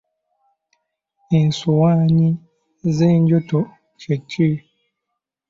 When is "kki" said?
4.21-4.49